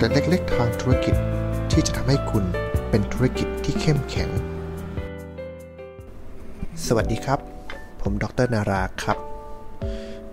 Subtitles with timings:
[0.00, 1.14] เกร็ดเล็กๆทางธุรกิจ
[1.72, 2.44] ที่จะทำให้คุณ
[2.90, 4.30] เป็นธุรกิจที่เข้มแข็ง
[6.86, 7.40] สวัสดีครับ
[8.02, 9.18] ผมดรนาราครับ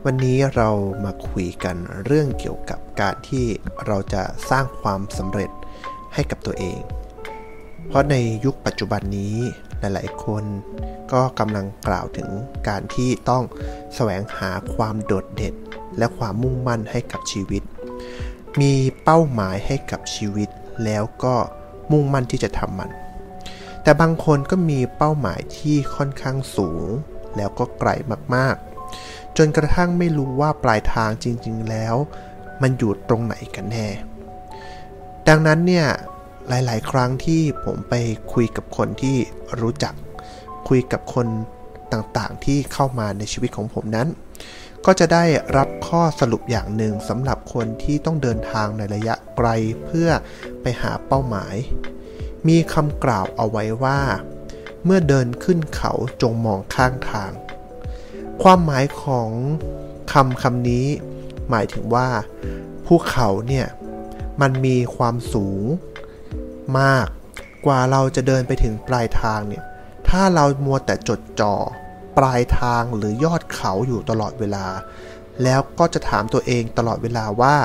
[0.05, 0.69] วันนี้เรา
[1.05, 1.75] มาคุยกัน
[2.05, 3.45] เรื่องเกี่ยวกับการที่
[3.85, 5.51] เราจะสร้างความสำเร็จ
[6.13, 6.79] ให้กับตัวเอง
[7.87, 9.35] เพราะในยุคปัจจุบันนี้
[9.79, 10.43] หลายๆ คน
[11.13, 12.29] ก็กำลังกล่าวถึง
[12.67, 13.43] การที่ต้อง
[13.95, 15.55] แสวงหาความโดดเด่น
[15.97, 17.63] และความมุ่งมั่นให้กับชีวิต
[18.61, 20.49] มีเป้าหมายให้กับชีวิต
[20.85, 21.35] แล้วก็
[21.91, 22.89] มุ่งมั่นที่จะทำมัน
[23.83, 26.87] แต่บางคนก็มีเป้าหมายที่ค่อนข้างสูง
[27.37, 27.89] แล้วก็ไกล
[28.35, 31.95] มากๆ จนกระทั่งไม่รู้ว่าปลายทางจริง ๆ แล้ว
[32.61, 33.87] มันอยู่ตรงไหนกันแน่
[35.27, 35.87] ดังนั้นเนี่ย
[36.49, 37.93] หลาย ๆ ครั้งที่ผมไป
[38.33, 39.17] คุยกับคนที่
[39.61, 39.93] รู้จัก
[40.67, 41.27] คุยกับคน
[41.93, 44.07] ต่างๆ ที่เข้ามาในชีวิตของผมนั้น
[44.85, 45.25] ก็จะได้
[45.57, 49.47] รับข้อสรุปอย่างหนึ่งสำหรับคนที่ต้องเดินทางในระยะไกล
[49.83, 50.09] เพื่อ
[50.61, 51.55] ไปหาเป้าหมาย
[52.47, 53.99] มีคำกล่าวเอาไว้ว่า
[54.85, 57.31] เมื่อเดินขึ้นเขาจงมองข้างทาง
[58.43, 59.29] ความหมายของ
[60.13, 60.87] คำคำนี้
[61.49, 62.07] หมายถึงว่า
[62.85, 63.67] ภูเขาเนี่ย
[64.41, 65.63] มันมีความสูง
[66.79, 67.07] มาก
[67.65, 69.63] กว่าเราจะเดินไปถึงปลายทางเนี่ย
[70.09, 71.55] ถ้าเรามัวแต่จดจ่อ
[72.17, 74.65] ปลายทางหรือยอดเขาอยู่ตลอดเวลา
[75.43, 77.57] แล้วก็จะถามตัวเองตลอดเวลาว่า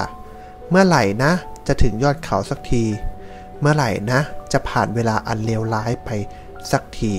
[0.70, 1.32] เมื่อไหร่นะ
[1.66, 2.84] จะถึงยอดเขาสักที
[3.60, 4.20] เมื่อไหร่นะ
[4.52, 6.10] จะผ่านเวลาอันเลวร้ายไป
[6.70, 7.14] สักที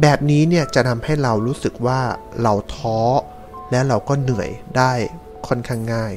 [0.00, 2.00] แบบนี้เนี่ยจะทำให้เรารู้สึกว่า
[2.42, 3.00] เราท้อ
[3.70, 4.92] และเราก็เหนื่อยได้
[5.46, 6.12] ค่อนข้างง่าย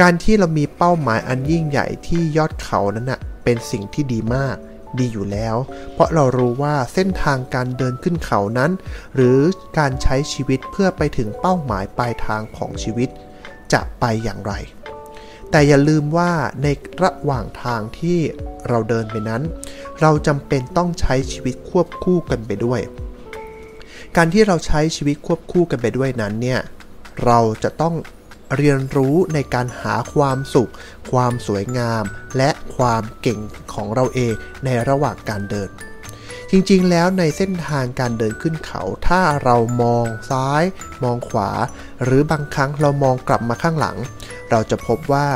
[0.00, 4.56] การที่เรามีเป้าหมายอันยิ่งใหญ่ที่ยอดเขานั้นนะเป็นสิ่งที่ดีมาก
[4.98, 5.56] ดีอยู่แล้ว
[5.92, 8.70] เพราะเรารู้ว่าเส้นทางการเดินขึ้นเขานั้น
[9.14, 9.38] หรือ
[9.78, 13.08] การใช้ชีวิตเพื่อไปถึงเป้าหมายปลายทางของชีวิต
[13.72, 14.52] จะไปอย่างไร
[15.50, 16.66] แต่อย่าลืมว่าใน
[17.02, 18.18] ระหว่างทางที่
[18.68, 19.42] เราเดินไปนั้น
[20.00, 22.80] เราจำเป็นต้องใช้ชีวิตควบคู่กันไปด้วย
[24.16, 26.60] การที่เราใช้ชีวิตควบคู่กันไปด้วยนั้นเนี่ย
[27.24, 27.94] เราจะต้อง
[28.56, 30.72] เรียนรู้ในการหาความสุข
[31.12, 32.04] ความสวยงาม
[32.36, 33.40] และความเก่ง
[33.74, 35.70] ของเราเองในระหว่างการเดิน
[36.50, 40.62] จริงๆ แล้วในเส้นทางการเดินขึ้นเขา ถ้าเรามองซ้าย
[41.04, 41.50] มองขวา
[42.04, 43.96] หรือบางครั้งเรามองกลับมาข้างหลัง
[44.50, 45.28] เราจะพบว่า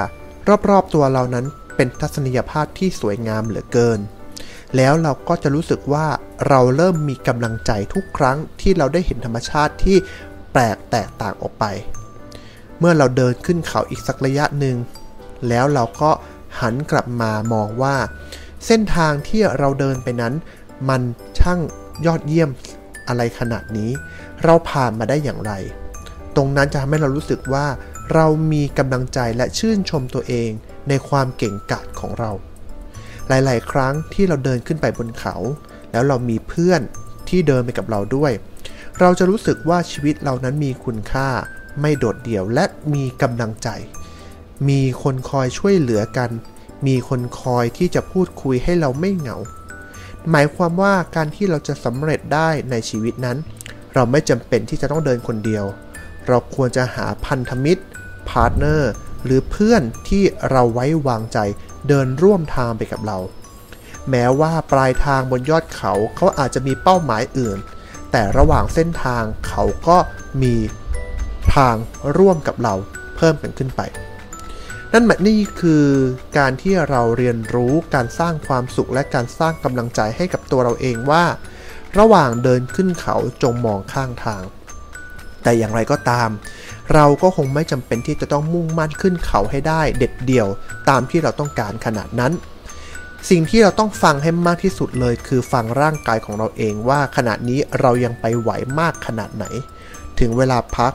[0.71, 1.47] รอบๆตัวเรานั้น
[1.77, 4.01] เป็นทัศนียภาพที่สวยงามเหลือเกิน
[4.77, 6.07] แล้วเราก็จะรู้สึกว่า
[6.49, 9.97] เราเริ่มมีกำลังใจทุกครั้งที่เราได้เห็นธรรมชาติที่
[10.53, 11.65] แปลกแตกต่างออกไป
[12.85, 14.77] เมื่อเราเดินขึ้นเขาอีกสักระยะหนึ่ง
[15.49, 16.11] แล้วเราก็
[16.61, 17.97] หันกลับมามองว่า
[18.67, 20.35] เส้นทางที่เราเดินไปนั้น
[20.89, 21.03] มัน
[21.39, 21.61] ช่าง
[22.07, 22.51] ยอดเยี่ยม
[23.09, 23.91] อะไรขนาดนี้
[24.45, 25.53] เราผ่านมาได้อย่างไร
[26.37, 27.67] ตรงนั้นจะทำให้เรารู้สึกว่า
[28.15, 30.51] เรามีกำลังใจและชื่นชมตัวเอง
[30.89, 32.31] ในความเก่งกาจของเรา
[33.29, 35.37] หลาย ๆ ครั้งที่เราเดินขึ้นไปบนเขา
[35.93, 36.81] แล้วเรามีเพื่อน
[37.29, 38.33] ที่เดินไปกับเราด้วย
[39.01, 41.29] เราจะรู้สึกว่าชีวิตเรานั้นมีคุณค่า
[41.81, 43.69] ไม่โดดเดี่ยวและมีกำลังใจ
[44.69, 46.31] มีคนคอยช่วยเหลือกัน
[46.87, 49.37] มีคนคอยที่จะพูดคุยให้เราไม่เหงา
[50.31, 53.39] หมายความว่าการที่เราจะสำเร็จได้ในชีวิตนั้น
[53.95, 55.65] เราไม่จำเป็นที่จะต้องเดินคนเดียว
[56.27, 57.83] เราควรจะหาพันธมิตร
[58.29, 58.93] partner
[59.25, 61.39] หรือเพื่อนที่เราไว้วางใจ
[61.89, 63.19] เดินร่วมทางไปกับเรา
[64.11, 67.59] แม้ว่าปลายทางบนยอดเขาเขาอาจจะมีเป้าหมายอื่น
[68.13, 69.97] แต่ระหว่างเส้นทางเขาก็
[70.43, 70.55] มี
[71.55, 71.77] ทาง
[72.19, 72.75] ร่วมกับเรา
[73.17, 73.81] เพิ่มกันขึ้นไป
[74.93, 75.87] นั่นหมายนี่คือ
[76.39, 81.25] การที่เราเรียนรู้การสร้างความสุขและการสร้างกำลังใจให้กับตัวเราเองว่า
[81.99, 84.43] ระหว่างเดินขึ้นเขาจงมองข้างทาง
[85.43, 86.31] แต่อย่างไรก็ตาม
[86.95, 90.49] เราก็คงไม่จำเป็นที่จะต้องมุ่งมั่นขึ้นเขาให้ได้ เด็ดเดี่ยว
[90.89, 92.33] ตามที่เราต้องการขนาดนั้น
[93.31, 99.45] สิ่งที่เราต้องฟังให้มากที่สุดเลย คือฟังร่างกายของเราเองว่าขณะนี้เรายังไปไหวมากขนาดไหน
[100.21, 100.93] ถึงเวลาพัก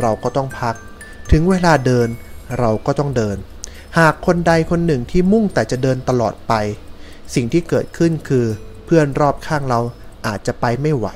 [0.00, 0.74] เราก็ต้องพัก
[1.32, 2.08] ถึงเวลาเดิน
[2.58, 3.36] เราก็ต้องเดิน
[3.98, 6.52] หากคนใดคนหนึ่งที่มุ่งแต่จะเดินตลอดไป
[7.34, 8.46] สิ่งที่เกิดขึ้นคือ
[8.84, 9.80] เพื่อนรอบข้างเรา
[10.26, 11.06] อาจจะไปไม่ไหว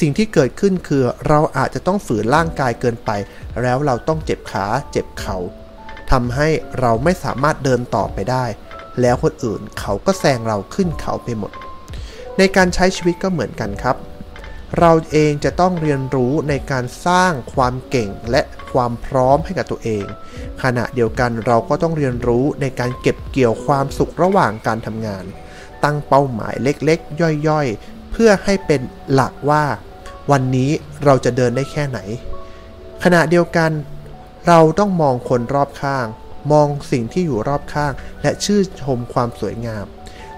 [0.00, 3.10] สิ่งที่เกิดขึ้นคือเราอาจจะต้องฝืนร่างกายเกินไป
[3.62, 5.38] แล้วเราต้องเจ็บขาเจ็บเขา่า
[6.10, 6.48] ทำให้
[6.80, 8.44] เราไม่สามารถเดินต่อไปได้
[9.00, 11.52] แล้วคนอื่นเขาก็แซงเราขึ้นเขาไปหมด
[12.38, 13.96] ในการใช้ชีวิตก็เหมือนกันครับ
[14.78, 20.04] เราเองจะต้องเรียนรู้ในการสร้างความเก่งและความพร้อมให้กับตัวเอง
[20.62, 25.24] ขณะเดียวกันเราก็ต้องเรียนรู้ในการเก็บเกี่ยวความสุขระหว่างการทำงาน
[25.84, 28.80] ตั้งเป้าหมายเล็กๆ ย่อยๆ เพื่อให้เป็น
[29.12, 29.64] หลักว่า
[30.30, 30.70] วันนี้
[31.04, 31.98] เราจะเดินได้แค่ไหน
[33.04, 33.70] ขณะเดียวกัน
[34.48, 36.06] เราต้องมองคนรอบข้าง
[36.52, 37.92] มองสิ่งที่อยู่รอบข้าง
[38.22, 39.86] และชื่นชมความสวยงาม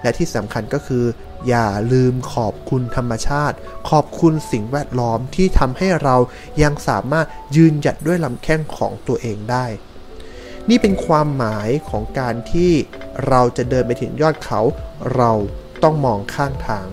[0.03, 1.05] และที่สำคัญก็คือ
[1.47, 3.55] อย่าลืมขอบคุณธรรมชาติ
[3.89, 6.15] ขอบคุณสิ่งแวดล้อมที่ทำให้เรา
[6.63, 9.65] ยังสามารถยืนหยัดด้วยลำแข้งของตัวเองได้
[10.69, 12.71] นี่เป็นความหมายของการที่
[13.27, 14.59] เราจะเดินไปถึงยอดเขา
[15.15, 15.31] เรา
[15.83, 16.85] ต้องมองข้างทาง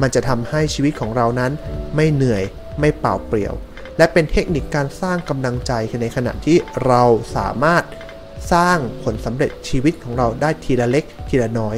[0.00, 1.52] มันจะทำให้ชีวิตของเรานั้น
[1.94, 2.42] ไม่เหนื่อย
[2.80, 3.54] ไม่เปล่าเปลี่ยว
[3.98, 5.72] และเป็นเทคนิคการสร้างกำลังใจ
[6.02, 6.56] ในขณะที่
[6.86, 7.02] เรา
[7.36, 7.84] สามารถ
[8.52, 11.76] สร้างผลสำเร็จชีวิตของเราได้ทีละเล็กทีละน้อย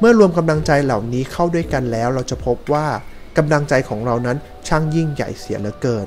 [0.00, 2.86] เมื่อรวมกำลังใจเหล่านี้เข้าด้วยกันแล้ว เราจะพบว่า
[3.36, 4.36] กำลังใจของเรานั้น
[4.68, 6.06] ช่างยิ่งใหญ่เสียเหลือเกิน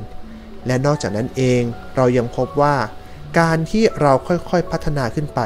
[0.68, 1.62] และนอกจากนั้นเอง
[1.96, 2.76] เรายังพบว่า
[3.40, 5.40] การที่เราค่อยๆพัฒนาขึ้นไป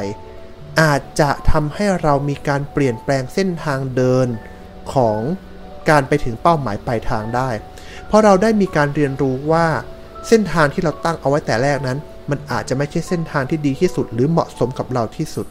[0.82, 4.28] อาจจะทำให้เรามีการเปลี่ยนแปลงเส้นทางเดิน
[4.94, 5.20] ของ
[5.90, 7.50] การไปถึงเป้าหมายปลายทางได้
[8.08, 9.68] เพราะเราได้มีการเรียนรู้ว่า
[10.28, 11.98] เส้นทางที่เราตั้งเอาไว้แต่แรกนั้น
[12.30, 15.48] มันอาจจะไม่ใช่เส้นทางที่ดีที่สุด หรือเหมาะสมกับเราที่สุด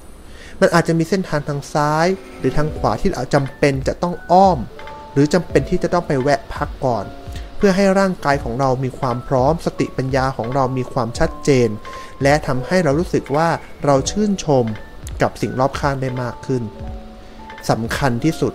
[0.61, 2.07] มันอาจจะมีเส้นทางทางซ้าย
[2.39, 4.59] หรือทางขวาที่เราจำเป็นจะต้องอ้อม
[5.13, 7.05] หรือจำเป็นที่จะต้องไปแวะพักก่อน
[7.57, 11.69] เพื่อให้ร่างกายของเรามีความพร้อม สติปัญญาของเรามีความชัดเจน
[12.23, 13.49] และทำให้เรารู้สึกว่า
[13.85, 14.65] เราชื่นชม
[15.23, 16.63] กับสิ่งรอบข้างได้มากขึ้น
[17.71, 18.53] สำคัญที่สุด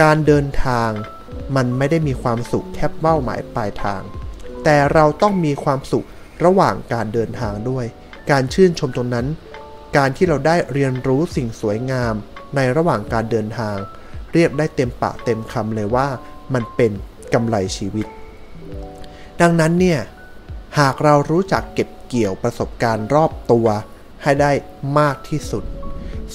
[0.00, 0.90] การเดินทาง
[1.56, 4.02] มันไม่ได้มีความสุขแค่เป้าหมายปลายทาง
[4.64, 6.06] แต่เราต้องมีความสุข
[6.44, 7.84] ระหว่างการเดินทางด้วย
[8.30, 9.26] การชื่นชมตรงนั้น
[9.96, 12.14] การที่เราได้เรียนรู้สิ่งสวยงาม
[12.56, 13.76] ในระหว่างการเดินทาง
[14.32, 16.08] เรียกได้เต็มปากเต็มคำเลยว่า
[16.54, 16.92] มันเป็น
[17.34, 18.06] กำไรชีวิต
[19.40, 20.00] ดังนั้นเนี่ย
[20.78, 23.66] หากเรารู้จักเก็บเกี่ยวประสบการณ์รอบตัว
[24.22, 24.52] ให้ได้
[24.98, 25.64] มากที่สุด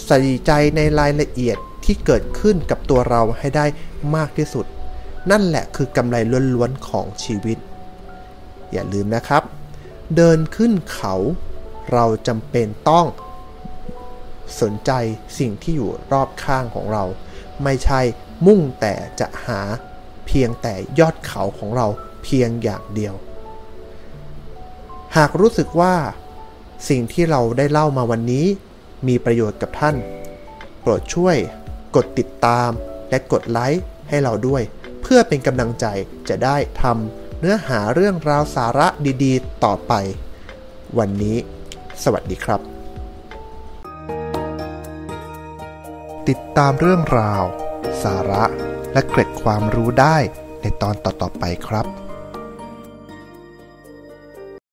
[0.05, 3.65] ใส่ใจในรายละเอียดที่เกิดขึ้นกับตัวเราให้ได้
[4.15, 4.65] มากที่สุด
[5.31, 6.15] นั่นแหละคือกำไร
[6.55, 7.57] ล้วนๆของชีวิต
[8.71, 9.43] อย่าลืมนะครับ
[10.15, 11.15] เดินขึ้นเขา
[11.93, 13.05] เราจำเป็นต้อง
[14.61, 14.91] สนใจ
[15.39, 17.03] สิ่งที่อยู่รอบข้างของเรา
[17.63, 18.01] ไม่ใช่
[18.45, 19.61] มุ่งแต่จะหา
[20.27, 21.87] เพียงแต่ยอดเขาของเรา
[22.23, 23.15] เพียงอย่างเดียว
[25.17, 25.95] หากรู้สึกว่า
[26.89, 28.45] สิ่งที่เราได้เล่ามาวันนี้
[29.07, 29.95] มีประโยชน์กับท่าน
[30.81, 31.37] โปรดช่วย
[31.95, 32.69] กดติดตาม
[33.09, 34.61] และกดไลค์ให้เราด้วย
[35.01, 35.85] เพื่อเป็นกำลังใจ
[36.29, 38.87] จะได้ทำเนื้อหาเรื่องราวสาระ
[39.23, 39.93] ดีๆ ต่อไป
[40.97, 41.37] วันนี้
[42.03, 42.74] สวัสดีครับ
[46.29, 47.43] ติดตามเรื่องราว
[48.03, 48.43] สาระ
[48.93, 50.17] และเกร็ดความรู้ได้
[50.61, 51.85] ในตอนต่อๆไปครับ